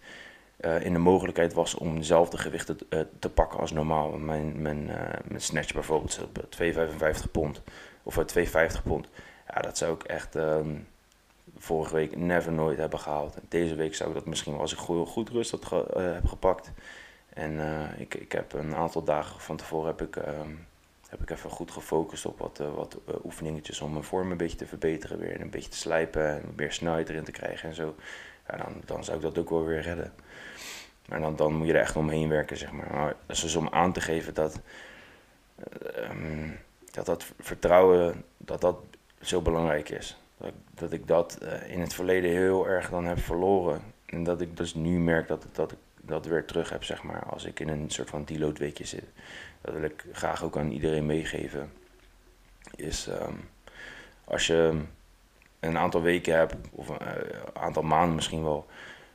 in 0.79 0.93
de 0.93 0.99
mogelijkheid 0.99 1.53
was 1.53 1.75
om 1.75 1.97
dezelfde 1.97 2.37
gewichten 2.37 2.77
te 3.19 3.29
pakken 3.29 3.59
als 3.59 3.71
normaal. 3.71 4.09
Mijn, 4.09 4.61
mijn, 4.61 4.85
mijn 5.25 5.41
snatch 5.41 5.73
bijvoorbeeld 5.73 6.19
op 6.23 6.45
2,55 7.25 7.31
pond 7.31 7.61
of 8.03 8.17
2,50 8.37 8.83
pond. 8.83 9.07
Ja, 9.47 9.61
dat 9.61 9.77
zou 9.77 9.93
ik 9.93 10.03
echt 10.03 10.35
um, 10.35 10.87
vorige 11.63 11.95
week 11.95 12.15
never 12.15 12.51
nooit 12.51 12.77
hebben 12.77 12.99
gehaald. 12.99 13.37
Deze 13.49 13.75
week 13.75 13.95
zou 13.95 14.09
ik 14.09 14.15
dat 14.15 14.25
misschien 14.25 14.51
wel 14.51 14.61
als 14.61 14.71
ik 14.71 14.77
goed, 14.77 15.07
goed 15.07 15.29
rust 15.29 15.51
had 15.51 15.65
ge, 15.65 15.85
heb 15.97 16.25
gepakt. 16.25 16.71
En 17.29 17.59
ik, 17.97 18.13
ik 18.13 18.31
heb 18.31 18.53
een 18.53 18.75
aantal 18.75 19.03
dagen 19.03 19.39
van 19.39 19.57
tevoren 19.57 19.87
heb 19.87 20.01
ik, 20.01 20.15
um, 20.15 20.67
heb 21.09 21.21
ik 21.21 21.29
even 21.29 21.49
goed 21.49 21.71
gefocust 21.71 22.25
op 22.25 22.39
wat, 22.39 22.57
wat 22.75 22.97
oefeningetjes 23.23 23.81
om 23.81 23.91
mijn 23.91 24.03
vorm 24.03 24.31
een 24.31 24.37
beetje 24.37 24.57
te 24.57 24.67
verbeteren. 24.67 25.19
Weer 25.19 25.41
een 25.41 25.49
beetje 25.49 25.69
te 25.69 25.77
slijpen 25.77 26.29
en 26.29 26.53
meer 26.55 26.71
snelheid 26.71 27.09
erin 27.09 27.23
te 27.23 27.31
krijgen 27.31 27.69
en 27.69 27.75
zo. 27.75 27.95
Dan, 28.45 28.81
dan 28.85 29.03
zou 29.03 29.17
ik 29.17 29.23
dat 29.23 29.37
ook 29.37 29.49
wel 29.49 29.65
weer 29.65 29.81
redden. 29.81 30.13
Maar 31.07 31.19
dan, 31.19 31.35
dan 31.35 31.53
moet 31.53 31.67
je 31.67 31.73
er 31.73 31.79
echt 31.79 31.95
omheen 31.95 32.29
werken, 32.29 32.57
zeg 32.57 32.71
maar. 32.71 32.93
maar 32.93 33.15
dat 33.25 33.35
is 33.35 33.41
dus 33.41 33.55
om 33.55 33.69
aan 33.69 33.93
te 33.93 34.01
geven 34.01 34.33
dat, 34.33 34.59
um, 35.97 36.59
dat 36.91 37.05
dat 37.05 37.25
vertrouwen, 37.39 38.23
dat 38.37 38.61
dat 38.61 38.77
zo 39.21 39.41
belangrijk 39.41 39.89
is. 39.89 40.17
Dat, 40.73 40.91
ik 40.91 41.07
dat 41.07 41.37
uh, 41.43 41.71
in 41.71 41.79
het 41.79 41.93
verleden 41.93 42.31
heel 42.31 42.67
erg 42.67 42.89
dan 42.89 43.05
heb 43.05 43.19
verloren. 43.19 43.81
En 44.05 44.23
dat 44.23 44.41
ik 44.41 44.57
dus 44.57 44.73
nu 44.73 44.99
merk 44.99 45.27
dat, 45.27 45.45
dat 45.51 45.71
ik 45.71 45.77
dat 46.01 46.25
weer 46.25 46.45
terug 46.45 46.69
heb, 46.69 46.83
zeg 46.83 47.03
maar, 47.03 47.25
als 47.25 47.45
ik 47.45 47.59
in 47.59 47.67
een 47.67 47.89
soort 47.89 48.09
van 48.09 48.25
deload 48.25 48.57
weekje 48.57 48.85
zit. 48.85 49.05
Dat 49.61 49.73
wil 49.73 49.83
ik 49.83 50.05
graag 50.11 50.43
ook 50.43 50.57
aan 50.57 50.71
iedereen 50.71 51.05
meegeven. 51.05 51.71
Is 52.75 53.07
ehm, 53.07 53.33
als 54.23 54.47
je 54.47 54.81
een 55.59 55.77
aantal 55.77 56.01
weken 56.01 56.35
hebt, 56.35 56.55
of 56.71 56.89
een 56.89 56.99
eh, 56.99 57.39
aantal 57.53 57.83
maanden 57.83 58.15
misschien 58.15 58.43
wel, 58.43 58.65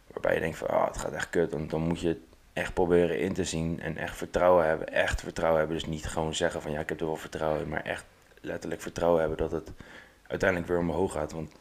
waarbij 0.06 0.34
je 0.34 0.40
denkt 0.40 0.58
van 0.58 0.68
ah, 0.68 0.87
het 0.87 0.98
gaat 0.98 1.12
echt 1.12 1.30
kut, 1.30 1.50
dan, 1.50 1.68
dan 1.68 1.80
moet 1.80 2.00
je 2.00 2.08
het 2.08 2.18
echt 2.52 2.75
proberen 2.75 3.20
in 3.20 3.32
te 3.32 3.44
zien 3.44 3.80
en 3.80 3.96
echt 3.96 4.16
vertrouwen 4.16 4.66
hebben. 4.66 4.92
Echt 4.92 5.20
vertrouwen 5.20 5.58
hebben. 5.58 5.78
Dus 5.78 5.87
niet 5.87 6.06
gewoon 6.06 6.34
zeggen 6.34 6.62
van 6.62 6.70
ja, 6.70 6.80
ik 6.80 6.88
heb 6.88 7.00
er 7.00 7.06
wel 7.06 7.16
vertrouwen 7.16 7.60
in, 7.60 7.68
maar 7.68 7.84
echt 7.84 8.04
letterlijk 8.40 8.80
vertrouwen 8.80 9.20
hebben 9.20 9.38
dat 9.38 9.50
het 9.50 9.70
uiteindelijk 10.28 10.68
weer 10.70 10.78
omhoog 10.78 11.12
gaat. 11.12 11.32
Want 11.32 11.52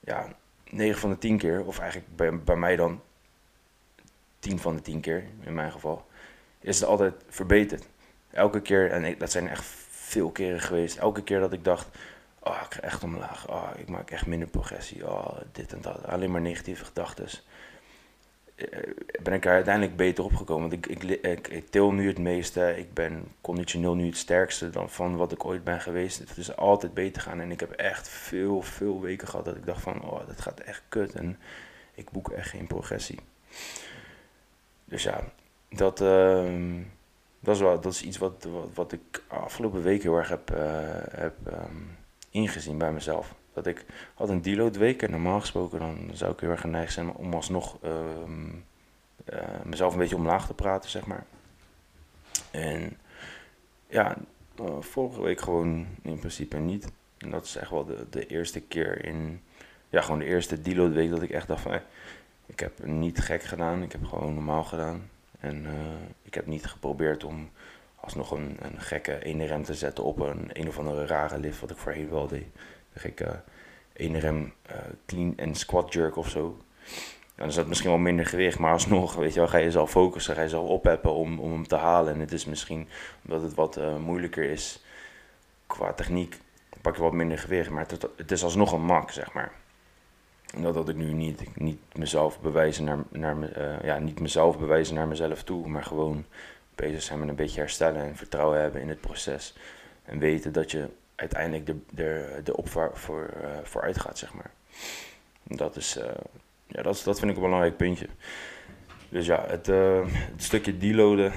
ja, 0.00 0.28
9 0.70 1.00
van 1.00 1.10
de 1.10 1.18
10 1.18 1.38
keer, 1.38 1.64
of 1.64 1.78
eigenlijk 1.78 2.16
bij, 2.16 2.38
bij 2.42 2.56
mij 2.56 2.76
dan 2.76 3.00
10 4.38 4.58
van 4.58 4.76
de 4.76 4.82
10 4.82 5.00
keer 5.00 5.24
in 5.40 5.54
mijn 5.54 5.72
geval, 5.72 6.06
is 6.60 6.80
het 6.80 6.88
altijd 6.88 7.14
verbeterd. 7.28 7.88
Elke 8.30 8.60
keer, 8.60 8.90
en 8.90 9.18
dat 9.18 9.30
zijn 9.30 9.48
echt 9.48 9.64
veel 9.90 10.30
keren 10.30 10.60
geweest, 10.60 10.96
elke 10.96 11.22
keer 11.22 11.40
dat 11.40 11.52
ik 11.52 11.64
dacht, 11.64 11.88
oh, 12.38 12.62
ik 12.66 12.74
ga 12.74 12.80
echt 12.80 13.02
omlaag, 13.02 13.48
oh, 13.48 13.70
ik 13.76 13.88
maak 13.88 14.10
echt 14.10 14.26
minder 14.26 14.48
progressie, 14.48 15.08
oh, 15.08 15.38
dit 15.52 15.72
en 15.72 15.80
dat, 15.80 16.04
alleen 16.04 16.30
maar 16.30 16.40
negatieve 16.40 16.84
gedachten. 16.84 17.28
Eh, 18.56 18.66
ben 19.22 19.34
ik 19.34 19.44
er 19.44 19.52
uiteindelijk 19.52 19.96
beter 19.96 20.24
opgekomen. 20.24 20.70
Want 20.70 20.86
ik, 20.86 21.02
ik, 21.02 21.48
ik, 21.48 21.68
til 21.70 21.92
nu 21.92 22.06
het 22.08 22.18
meeste. 22.18 22.78
Ik 22.78 22.94
ben 22.94 23.24
conditioneel 23.40 23.94
nu 23.94 24.06
het 24.06 24.16
sterkste 24.16 24.70
dan 24.70 24.90
van 24.90 25.16
wat 25.16 25.32
ik 25.32 25.44
ooit 25.44 25.64
ben 25.64 25.80
geweest. 25.80 26.18
Het 26.18 26.36
is 26.36 26.56
altijd 26.56 26.94
beter 26.94 27.22
gaan. 27.22 27.40
En 27.40 27.50
ik 27.50 27.60
heb 27.60 27.70
echt 27.70 28.08
veel, 28.08 28.62
veel 28.62 29.00
weken 29.00 29.28
gehad 29.28 29.44
dat 29.44 29.56
ik 29.56 29.66
dacht 29.66 29.82
van, 29.82 30.02
oh, 30.02 30.26
dat 30.26 30.40
gaat 30.40 30.60
echt 30.60 30.82
kut. 30.88 31.14
En 31.14 31.38
ik 31.94 32.10
boek 32.10 32.30
echt 32.30 32.48
geen 32.48 32.66
progressie. 32.66 33.18
Dus 34.84 35.02
ja, 35.02 35.20
dat, 35.68 36.00
uh, 36.00 36.80
dat, 37.40 37.54
is, 37.54 37.60
wel, 37.60 37.80
dat 37.80 37.92
is 37.92 38.02
iets 38.02 38.18
wat, 38.18 38.46
wat, 38.50 38.68
wat 38.74 38.92
ik 38.92 39.22
afgelopen 39.26 39.82
weken 39.82 40.02
heel 40.02 40.18
erg 40.18 40.28
heb, 40.28 40.50
uh, 40.50 40.58
heb 41.10 41.34
um, 41.46 41.96
ingezien 42.30 42.78
bij 42.78 42.92
mezelf. 42.92 43.34
Dat 43.56 43.66
ik 43.66 43.84
had 44.14 44.28
een 44.28 44.42
deload 44.42 44.76
week 44.76 45.02
en 45.02 45.10
normaal 45.10 45.40
gesproken 45.40 45.78
dan 45.78 46.10
zou 46.12 46.32
ik 46.32 46.40
heel 46.40 46.50
erg 46.50 46.60
geneigd 46.60 46.92
zijn 46.92 47.12
om 47.12 47.34
alsnog 47.34 47.78
uh, 47.84 47.90
uh, 49.32 49.40
mezelf 49.64 49.92
een 49.92 49.98
beetje 49.98 50.16
omlaag 50.16 50.46
te 50.46 50.54
praten, 50.54 50.90
zeg 50.90 51.06
maar. 51.06 51.24
En 52.50 52.98
ja, 53.88 54.16
uh, 54.60 54.80
vorige 54.80 55.22
week 55.22 55.40
gewoon 55.40 55.86
in 56.02 56.18
principe 56.18 56.56
niet. 56.56 56.88
En 57.18 57.30
dat 57.30 57.44
is 57.44 57.56
echt 57.56 57.70
wel 57.70 57.84
de, 57.84 58.06
de 58.10 58.26
eerste 58.26 58.60
keer 58.60 59.04
in, 59.04 59.42
ja, 59.88 60.00
gewoon 60.00 60.18
de 60.18 60.24
eerste 60.24 60.60
deload 60.60 60.92
week 60.92 61.10
dat 61.10 61.22
ik 61.22 61.30
echt 61.30 61.48
dacht 61.48 61.62
van, 61.62 61.80
ik 62.46 62.60
heb 62.60 62.84
niet 62.84 63.18
gek 63.18 63.42
gedaan, 63.42 63.82
ik 63.82 63.92
heb 63.92 64.04
gewoon 64.04 64.34
normaal 64.34 64.64
gedaan. 64.64 65.10
En 65.40 65.66
ik 66.22 66.34
heb 66.34 66.46
niet 66.46 66.66
geprobeerd 66.66 67.24
om 67.24 67.50
alsnog 67.94 68.30
een, 68.30 68.56
een 68.60 68.80
gekke 68.80 69.24
ene 69.24 69.46
rem 69.46 69.64
te 69.64 69.74
zetten 69.74 70.04
op 70.04 70.20
een 70.20 70.50
een 70.52 70.68
of 70.68 70.78
andere 70.78 71.06
rare 71.06 71.38
lift 71.38 71.60
wat 71.60 71.70
ik 71.70 71.76
voorheen 71.76 72.10
wel 72.10 72.26
deed 72.26 72.46
ik 73.04 73.20
uh, 73.20 73.28
één 73.92 74.18
rem 74.18 74.52
uh, 74.70 74.76
clean 75.06 75.32
en 75.36 75.54
squat 75.54 75.92
jerk 75.92 76.16
of 76.16 76.28
zo. 76.28 76.56
Dan 77.34 77.48
is 77.48 77.54
dat 77.54 77.66
misschien 77.66 77.90
wel 77.90 77.98
minder 77.98 78.26
gewicht, 78.26 78.58
maar 78.58 78.72
alsnog, 78.72 79.14
weet 79.14 79.34
je 79.34 79.40
wel, 79.40 79.48
ga 79.48 79.58
je 79.58 79.70
zelf 79.70 79.90
focussen, 79.90 80.34
ga 80.34 80.42
je 80.42 80.48
zelf 80.48 80.68
opheppen 80.68 81.14
om, 81.14 81.38
om 81.40 81.52
hem 81.52 81.66
te 81.66 81.76
halen. 81.76 82.14
En 82.14 82.20
het 82.20 82.32
is 82.32 82.44
misschien, 82.44 82.88
omdat 83.24 83.42
het 83.42 83.54
wat 83.54 83.78
uh, 83.78 83.96
moeilijker 83.96 84.50
is 84.50 84.84
qua 85.66 85.92
techniek, 85.92 86.40
pak 86.80 86.96
je 86.96 87.02
wat 87.02 87.12
minder 87.12 87.38
gewicht, 87.38 87.70
maar 87.70 87.86
het, 88.16 88.30
is 88.30 88.44
alsnog 88.44 88.72
een 88.72 88.84
mak, 88.84 89.10
zeg 89.10 89.32
maar. 89.32 89.52
En 90.54 90.62
dat 90.62 90.88
ik 90.88 90.96
nu 90.96 91.12
niet, 91.12 91.56
niet 91.56 91.80
mezelf 91.94 92.40
bewijzen 92.40 92.84
naar, 92.84 92.98
naar 93.08 93.36
uh, 93.36 93.82
ja, 93.82 93.98
niet 93.98 94.20
mezelf 94.20 94.58
bewijzen 94.58 94.94
naar 94.94 95.08
mezelf 95.08 95.42
toe, 95.42 95.68
maar 95.68 95.84
gewoon 95.84 96.24
bezig 96.74 97.02
zijn 97.02 97.18
met 97.18 97.28
een 97.28 97.34
beetje 97.34 97.60
herstellen 97.60 98.02
en 98.02 98.16
vertrouwen 98.16 98.60
hebben 98.60 98.80
in 98.80 98.88
het 98.88 99.00
proces. 99.00 99.54
En 100.04 100.18
weten 100.18 100.52
dat 100.52 100.70
je 100.70 100.88
uiteindelijk 101.16 101.66
de, 101.66 101.76
de, 101.90 102.40
de 102.44 102.56
opvaar 102.56 102.90
voor, 102.94 103.30
uh, 103.42 103.48
vooruit 103.62 104.00
gaat, 104.00 104.18
zeg 104.18 104.34
maar. 104.34 104.50
Dat, 105.42 105.76
is, 105.76 105.96
uh, 105.96 106.04
ja, 106.66 106.82
dat, 106.82 107.02
dat 107.04 107.18
vind 107.18 107.30
ik 107.30 107.36
een 107.36 107.42
belangrijk 107.42 107.76
puntje. 107.76 108.08
Dus 109.08 109.26
ja, 109.26 109.44
het, 109.46 109.68
uh, 109.68 110.06
het 110.06 110.42
stukje 110.42 110.78
deloaden, 110.78 111.32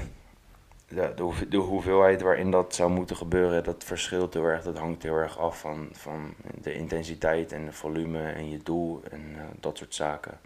de, 0.87 1.13
de, 1.15 1.47
de, 1.49 1.57
hoeveelheid 1.57 2.21
waarin 2.21 2.51
dat 2.51 2.75
zou 2.75 2.91
moeten 2.91 3.15
gebeuren, 3.15 3.63
dat 3.63 3.83
verschilt 3.83 4.33
heel 4.33 4.45
erg. 4.45 4.63
Dat 4.63 4.77
hangt 4.77 5.03
heel 5.03 5.15
erg 5.15 5.37
af 5.37 5.59
van, 5.59 5.89
van 5.91 6.33
de 6.61 6.73
intensiteit 6.73 7.51
en 7.51 7.65
de 7.65 7.71
volume 7.71 8.31
en 8.31 8.49
je 8.49 8.57
doel 8.57 9.01
en 9.11 9.35
dat 9.59 9.77
soort 9.77 9.95
zaken. 9.95 10.39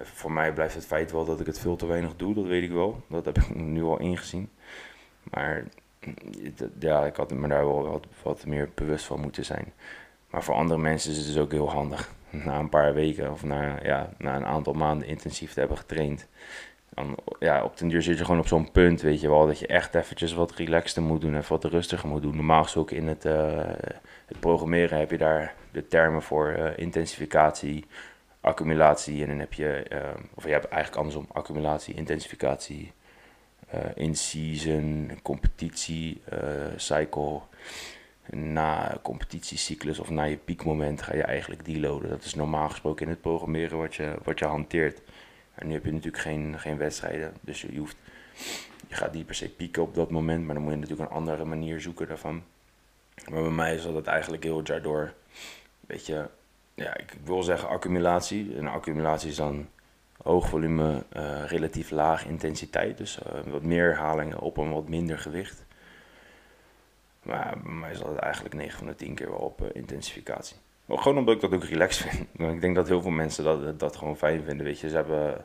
voor 0.00 0.32
mij 0.32 0.52
blijft 0.52 0.74
het 0.74 0.86
feit 0.86 1.12
wel 1.12 1.24
dat 1.24 1.40
ik 1.40 1.46
het 1.46 1.58
veel 1.58 1.76
te 1.76 1.86
weinig 1.86 2.16
doe, 2.16 2.34
dat 2.34 2.46
weet 2.46 2.62
ik 2.62 2.72
wel. 2.72 3.02
Dat 3.06 3.24
heb 3.24 3.38
ik 3.38 3.54
nu 3.54 3.82
al 3.82 3.98
ingezien. 3.98 4.50
Maar 5.22 5.64
ja, 6.78 7.04
ik 7.04 7.16
had 7.16 7.30
me 7.30 7.48
daar 7.48 7.66
wel 7.66 7.88
wat, 7.88 8.06
wat 8.22 8.46
meer 8.46 8.70
bewust 8.74 9.04
van 9.04 9.20
moeten 9.20 9.44
zijn. 9.44 9.72
Maar 10.30 10.42
voor 10.42 10.54
andere 10.54 10.80
mensen 10.80 11.10
is 11.10 11.16
het 11.16 11.26
dus 11.26 11.38
ook 11.38 11.52
heel 11.52 11.70
handig. 11.70 12.12
Na 12.44 12.58
een 12.58 12.68
paar 12.68 12.94
weken 12.94 13.30
of 13.30 13.44
na, 13.44 13.78
ja, 13.82 14.10
na 14.18 14.36
een 14.36 14.46
aantal 14.46 14.72
maanden 14.72 15.08
intensief 15.08 15.52
te 15.52 15.60
hebben 15.60 15.78
getraind. 15.78 16.28
Dan, 16.94 17.16
ja, 17.38 17.64
op 17.64 17.76
den 17.76 17.88
duur 17.88 18.02
zit 18.02 18.18
je 18.18 18.24
gewoon 18.24 18.40
op 18.40 18.46
zo'n 18.46 18.70
punt, 18.70 19.00
weet 19.00 19.20
je 19.20 19.28
wel, 19.28 19.46
dat 19.46 19.58
je 19.58 19.66
echt 19.66 19.94
eventjes 19.94 20.32
wat 20.32 20.52
relaxter 20.52 21.02
moet 21.02 21.20
doen, 21.20 21.34
en 21.34 21.42
wat 21.48 21.64
rustiger 21.64 22.08
moet 22.08 22.22
doen. 22.22 22.36
Normaal 22.36 22.62
gesproken 22.62 22.96
in 22.96 23.06
het, 23.06 23.24
uh, 23.24 23.60
het 24.26 24.40
programmeren 24.40 24.98
heb 24.98 25.10
je 25.10 25.18
daar 25.18 25.54
de 25.70 25.86
termen 25.86 26.22
voor 26.22 26.56
uh, 26.58 26.70
intensificatie, 26.76 27.84
accumulatie 28.40 29.22
en 29.22 29.28
dan 29.28 29.38
heb 29.38 29.52
je, 29.52 29.86
uh, 29.92 29.98
of 30.34 30.44
je 30.44 30.50
hebt 30.50 30.68
eigenlijk 30.68 30.96
andersom, 30.96 31.26
accumulatie, 31.32 31.94
intensificatie, 31.94 32.92
in-season, 33.94 35.10
competitie, 35.22 36.22
uh, 36.32 36.38
cycle. 36.76 37.40
Na 38.30 38.98
competitiecyclus 39.02 39.98
of 39.98 40.10
na 40.10 40.24
je 40.24 40.36
piekmoment 40.36 41.02
ga 41.02 41.14
je 41.14 41.22
eigenlijk 41.22 41.64
deloaden. 41.64 42.08
Dat 42.08 42.24
is 42.24 42.34
normaal 42.34 42.68
gesproken 42.68 43.04
in 43.04 43.10
het 43.10 43.20
programmeren 43.20 43.78
wat 43.78 43.94
je, 43.94 44.14
wat 44.22 44.38
je 44.38 44.44
hanteert. 44.44 45.00
En 45.54 45.66
nu 45.66 45.72
heb 45.72 45.84
je 45.84 45.92
natuurlijk 45.92 46.22
geen, 46.22 46.58
geen 46.58 46.76
wedstrijden, 46.76 47.32
dus 47.40 47.60
je, 47.60 47.78
hoeft, 47.78 47.96
je 48.88 48.94
gaat 48.94 49.12
niet 49.12 49.26
per 49.26 49.34
se 49.34 49.48
pieken 49.48 49.82
op 49.82 49.94
dat 49.94 50.10
moment, 50.10 50.44
maar 50.44 50.54
dan 50.54 50.62
moet 50.62 50.72
je 50.72 50.78
natuurlijk 50.78 51.10
een 51.10 51.16
andere 51.16 51.44
manier 51.44 51.80
zoeken 51.80 52.08
daarvan. 52.08 52.42
Maar 53.30 53.42
bij 53.42 53.50
mij 53.50 53.74
is 53.74 53.82
dat 53.82 54.06
eigenlijk 54.06 54.42
heel 54.42 54.56
het 54.56 54.66
jaar 54.66 54.82
door 54.82 55.02
een 55.02 55.86
beetje, 55.86 56.30
ja, 56.74 56.96
ik 56.96 57.14
wil 57.24 57.42
zeggen 57.42 57.68
accumulatie. 57.68 58.56
En 58.56 58.66
accumulatie 58.66 59.30
is 59.30 59.36
dan 59.36 59.68
hoog 60.22 60.48
volume, 60.48 61.04
uh, 61.16 61.44
relatief 61.46 61.90
laag 61.90 62.26
intensiteit. 62.26 62.98
Dus 62.98 63.18
uh, 63.18 63.52
wat 63.52 63.62
meer 63.62 63.84
herhalingen 63.84 64.38
op 64.38 64.56
een 64.56 64.72
wat 64.72 64.88
minder 64.88 65.18
gewicht. 65.18 65.64
Maar 67.22 67.54
bij 67.62 67.72
mij 67.72 67.94
zal 67.94 68.08
het 68.08 68.18
eigenlijk 68.18 68.54
9 68.54 68.78
van 68.78 68.86
de 68.86 68.94
10 68.94 69.14
keer 69.14 69.30
wel 69.30 69.38
op 69.38 69.60
uh, 69.62 69.68
intensificatie. 69.72 70.56
Maar 70.84 70.98
gewoon 70.98 71.18
omdat 71.18 71.34
ik 71.34 71.40
dat 71.40 71.54
ook 71.54 71.64
relaxed 71.64 72.06
vind. 72.08 72.50
ik 72.54 72.60
denk 72.60 72.74
dat 72.74 72.88
heel 72.88 73.02
veel 73.02 73.10
mensen 73.10 73.44
dat, 73.44 73.78
dat 73.80 73.96
gewoon 73.96 74.16
fijn 74.16 74.42
vinden. 74.42 74.66
Weet 74.66 74.80
je, 74.80 74.88
ze 74.88 74.94
hebben, 74.94 75.44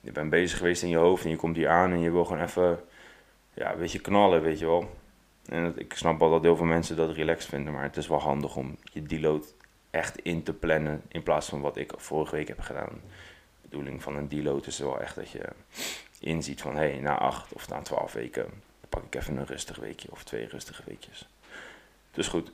je 0.00 0.12
bent 0.12 0.30
bezig 0.30 0.58
geweest 0.58 0.82
in 0.82 0.88
je 0.88 0.96
hoofd 0.96 1.24
en 1.24 1.30
je 1.30 1.36
komt 1.36 1.56
hier 1.56 1.68
aan 1.68 1.92
en 1.92 2.00
je 2.00 2.10
wil 2.10 2.24
gewoon 2.24 2.42
even 2.42 2.80
ja, 3.54 3.72
een 3.72 3.78
beetje 3.78 4.00
knallen, 4.00 4.42
weet 4.42 4.58
je 4.58 4.66
wel. 4.66 4.90
En 5.46 5.64
dat, 5.64 5.78
ik 5.78 5.94
snap 5.94 6.18
wel 6.18 6.30
dat 6.30 6.42
heel 6.42 6.56
veel 6.56 6.66
mensen 6.66 6.96
dat 6.96 7.14
relaxed 7.14 7.48
vinden, 7.48 7.72
maar 7.72 7.82
het 7.82 7.96
is 7.96 8.08
wel 8.08 8.20
handig 8.20 8.56
om 8.56 8.76
je 8.92 9.02
deload 9.02 9.54
echt 9.90 10.18
in 10.18 10.42
te 10.42 10.52
plannen 10.52 11.02
in 11.08 11.22
plaats 11.22 11.48
van 11.48 11.60
wat 11.60 11.76
ik 11.76 11.92
vorige 11.96 12.36
week 12.36 12.48
heb 12.48 12.60
gedaan 12.60 13.00
bedoeling 13.72 14.02
van 14.02 14.16
een 14.16 14.28
deload 14.28 14.66
is 14.66 14.78
wel 14.78 15.00
echt 15.00 15.14
dat 15.14 15.30
je 15.30 15.48
inziet 16.20 16.60
van 16.60 16.76
hé, 16.76 16.90
hey, 16.90 17.00
na 17.00 17.18
acht 17.18 17.52
of 17.52 17.68
na 17.68 17.82
twaalf 17.82 18.12
weken 18.12 18.46
pak 18.88 19.04
ik 19.04 19.14
even 19.14 19.36
een 19.36 19.46
rustig 19.46 19.76
weekje 19.76 20.10
of 20.10 20.24
twee 20.24 20.46
rustige 20.46 20.82
weekjes. 20.86 21.28
Dus 22.10 22.28
goed, 22.28 22.52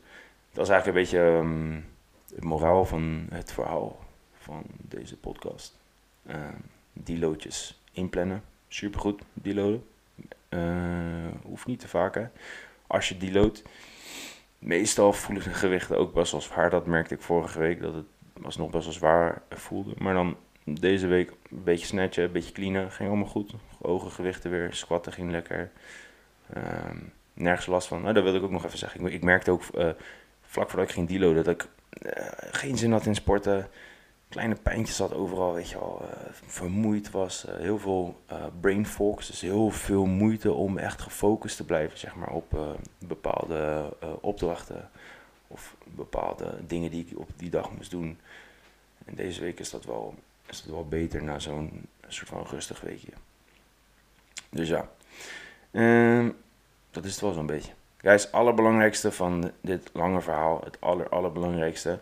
dat 0.52 0.64
is 0.64 0.72
eigenlijk 0.72 0.86
een 0.86 1.02
beetje 1.02 1.26
um, 1.26 1.86
het 2.34 2.44
moraal 2.44 2.84
van 2.84 3.26
het 3.30 3.52
verhaal 3.52 3.98
van 4.38 4.62
deze 4.76 5.16
podcast. 5.16 5.76
Uh, 6.26 6.36
deloadjes 6.92 7.80
inplannen, 7.92 8.42
supergoed, 8.68 9.22
deloaden. 9.32 9.86
Uh, 10.48 11.32
hoeft 11.42 11.66
niet 11.66 11.80
te 11.80 11.88
vaak 11.88 12.14
hè. 12.14 12.26
Als 12.86 13.08
je 13.08 13.16
deloadt, 13.16 13.62
meestal 14.58 15.12
voelen 15.12 15.44
de 15.44 15.54
gewichten 15.54 15.98
ook 15.98 16.12
best 16.12 16.32
wel 16.32 16.40
zwaar. 16.40 16.70
Dat 16.70 16.86
merkte 16.86 17.14
ik 17.14 17.22
vorige 17.22 17.58
week, 17.58 17.80
dat 17.80 17.94
het 17.94 18.06
was 18.32 18.56
nog 18.56 18.70
best 18.70 18.84
wel 18.84 18.94
zwaar 18.94 19.42
voelde. 19.50 19.92
Maar 19.98 20.14
dan 20.14 20.36
deze 20.74 21.06
week 21.06 21.30
een 21.30 21.62
beetje 21.64 21.86
snatchen, 21.86 22.24
een 22.24 22.32
beetje 22.32 22.52
cleanen. 22.52 22.90
Ging 22.90 23.08
allemaal 23.08 23.28
goed. 23.28 23.54
Hoge 23.82 24.10
gewichten 24.10 24.50
weer. 24.50 24.74
Squatten 24.74 25.12
ging 25.12 25.30
lekker. 25.30 25.70
Um, 26.56 27.12
nergens 27.32 27.66
last 27.66 27.88
van. 27.88 28.02
Nou, 28.02 28.14
dat 28.14 28.22
wil 28.22 28.34
ik 28.34 28.42
ook 28.42 28.50
nog 28.50 28.64
even 28.64 28.78
zeggen. 28.78 29.06
Ik, 29.06 29.12
ik 29.12 29.22
merkte 29.22 29.50
ook 29.50 29.62
uh, 29.74 29.88
vlak 30.42 30.70
voordat 30.70 30.88
ik 30.88 30.94
ging 30.94 31.08
deloaden 31.08 31.44
dat 31.44 31.54
ik 31.54 31.68
uh, 32.02 32.12
geen 32.50 32.78
zin 32.78 32.92
had 32.92 33.06
in 33.06 33.14
sporten. 33.14 33.68
Kleine 34.28 34.54
pijntjes 34.54 34.98
had 34.98 35.14
overal, 35.14 35.54
weet 35.54 35.70
je 35.70 35.78
wel. 35.78 36.02
Uh, 36.02 36.08
vermoeid 36.30 37.10
was. 37.10 37.46
heel 37.50 37.78
veel 37.78 38.20
brain 38.60 38.86
fogs. 38.86 39.26
Dus 39.26 39.40
heel 39.40 39.70
veel 39.70 40.04
moeite 40.04 40.52
om 40.52 40.78
echt 40.78 41.02
gefocust 41.02 41.56
te 41.56 41.64
blijven, 41.64 41.98
zeg 41.98 42.14
maar, 42.14 42.30
op 42.30 42.76
bepaalde 42.98 43.92
opdrachten. 44.20 44.90
Of 45.46 45.76
bepaalde 45.84 46.58
dingen 46.66 46.90
die 46.90 47.06
ik 47.06 47.18
op 47.18 47.28
die 47.36 47.50
dag 47.50 47.72
moest 47.76 47.90
doen. 47.90 48.18
En 49.04 49.14
deze 49.14 49.40
week 49.40 49.60
is 49.60 49.70
dat 49.70 49.84
wel 49.84 50.14
is 50.48 50.56
het 50.56 50.70
wel 50.70 50.88
beter 50.88 51.22
na 51.22 51.38
zo'n 51.38 51.88
soort 52.08 52.28
van 52.28 52.46
rustig 52.50 52.80
weekje. 52.80 53.12
Dus 54.50 54.68
ja, 54.68 54.88
um, 55.72 56.36
dat 56.90 57.04
is 57.04 57.12
het 57.12 57.20
wel 57.20 57.32
zo'n 57.32 57.46
beetje. 57.46 57.72
Guys, 57.96 58.22
het 58.22 58.32
allerbelangrijkste 58.32 59.12
van 59.12 59.52
dit 59.60 59.90
lange 59.92 60.20
verhaal, 60.20 60.60
het 60.64 60.80
aller, 60.80 61.08
allerbelangrijkste, 61.08 61.98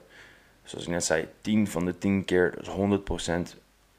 zoals 0.64 0.84
ik 0.84 0.90
net 0.90 1.04
zei, 1.04 1.28
10 1.40 1.68
van 1.68 1.84
de 1.84 1.98
10 1.98 2.24
keer, 2.24 2.54
dus 2.58 2.68
100% 3.54 3.58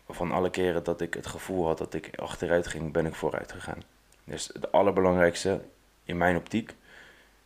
van 0.10 0.32
alle 0.32 0.50
keren 0.50 0.84
dat 0.84 1.02
ik 1.02 1.14
het 1.14 1.28
gevoel 1.28 1.66
had 1.66 1.78
dat 1.78 1.94
ik 1.94 2.20
achteruit 2.20 2.68
ging, 2.68 2.92
ben 2.92 3.06
ik 3.06 3.16
vooruit 3.16 3.52
gegaan. 3.52 3.82
Dus 4.24 4.50
het 4.54 4.72
allerbelangrijkste 4.72 5.62
in 6.04 6.18
mijn 6.18 6.36
optiek 6.36 6.76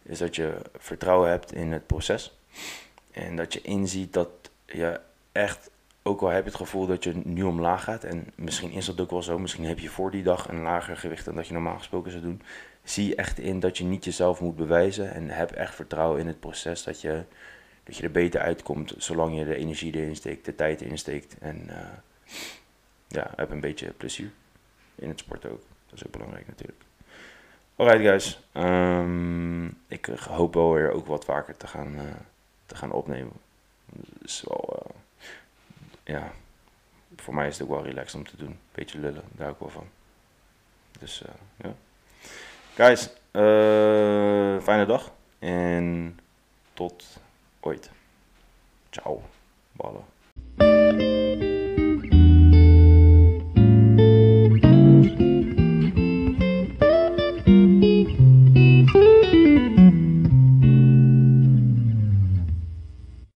is 0.04 0.18
dat 0.18 0.36
je 0.36 0.58
vertrouwen 0.78 1.30
hebt 1.30 1.54
in 1.54 1.72
het 1.72 1.88
proces. 1.88 2.38
En 3.12 3.36
dat 3.36 3.54
je 3.54 3.62
inziet 3.62 4.14
dat 4.14 4.30
je 4.66 5.00
echt, 5.32 5.70
ook 6.04 6.22
al 6.22 6.28
heb 6.28 6.44
je 6.44 6.50
het 6.50 6.60
gevoel 6.60 6.86
dat 6.86 7.04
je 7.04 7.22
nu 7.24 7.44
omlaag 7.44 7.84
gaat, 7.84 8.04
en 8.04 8.28
misschien 8.36 8.72
is 8.72 8.86
dat 8.86 9.02
ook 9.02 9.10
wel 9.10 9.24
zo, 9.24 9.40
misschien 9.40 9.66
heb 9.66 9.80
je 9.80 9.90
voor 9.90 10.12
die 10.12 10.24
dag 10.24 10.48
een 10.48 10.62
lager 10.62 10.98
gewicht 10.98 11.26
dan 11.26 11.36
dat 11.36 11.48
je 11.48 11.54
normaal 11.54 11.78
gesproken 11.78 12.12
zou 12.12 12.24
doen. 12.24 12.42
Zie 12.84 13.16
echt 13.16 13.40
in 13.40 13.60
dat 13.60 13.78
je 13.78 13.84
niet 13.84 14.06
jezelf 14.06 14.42
moet 14.42 14.56
bewijzen 14.56 15.14
en 15.14 15.30
heb 15.30 15.52
echt 15.52 15.76
vertrouwen 15.76 16.20
in 16.20 16.28
het 16.28 16.40
proces 16.40 16.84
dat 16.84 17.02
je, 17.02 17.24
dat 17.84 17.98
je 17.98 18.04
er 18.04 18.12
beter 18.12 18.42
uitkomt 18.42 18.94
zolang 18.98 19.38
je 19.38 19.46
de 19.46 19.56
energie 19.56 19.96
erin 19.96 20.16
steekt, 20.16 20.46
de 20.46 20.56
tijd 20.56 20.82
erin 20.82 20.98
steekt. 20.98 21.36
En 21.40 21.66
uh, 21.70 21.76
ja, 23.08 23.32
heb 23.36 23.52
een 23.52 23.60
beetje 23.60 23.92
plezier 23.92 24.32
in 24.96 25.10
het 25.10 25.20
sport 25.20 25.46
ook. 25.46 25.62
Dat 25.90 26.00
is 26.00 26.06
ook 26.06 26.12
belangrijk 26.12 26.48
natuurlijk. 26.48 26.82
Alright 27.76 28.02
guys, 28.02 28.40
um, 28.54 29.78
ik 29.88 30.06
hoop 30.06 30.54
wel 30.54 30.74
weer 30.74 30.92
ook 30.92 31.06
wat 31.06 31.26
vaker 31.26 31.58
te 31.58 31.68
gaan, 31.68 31.94
uh, 31.96 32.02
te 32.66 32.76
gaan 32.76 32.92
opnemen. 32.92 33.34
Ja, 36.12 36.32
voor 37.16 37.34
mij 37.34 37.48
is 37.48 37.58
het 37.58 37.68
ook 37.68 37.74
wel 37.74 37.84
relaxed 37.84 38.16
om 38.16 38.28
te 38.28 38.38
doen. 38.38 38.60
Beetje 38.72 39.00
lullen, 39.00 39.24
daar 39.32 39.50
ik 39.50 39.58
wel 39.60 39.70
van. 39.70 39.90
Dus 41.00 41.22
uh, 41.22 41.30
ja. 41.56 41.74
Guys, 42.74 43.10
fijne 44.64 44.86
dag 44.86 45.12
en 45.40 46.20
tot 46.74 47.20
ooit. 47.60 47.92
Ciao, 48.90 49.22
ballen. 49.72 50.06